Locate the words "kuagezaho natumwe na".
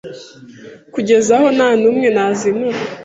0.91-2.23